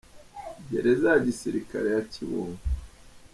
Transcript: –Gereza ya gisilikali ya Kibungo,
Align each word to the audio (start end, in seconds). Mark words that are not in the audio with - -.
–Gereza 0.71 1.07
ya 1.13 1.19
gisilikali 1.25 1.89
ya 1.93 2.01
Kibungo, 2.11 2.59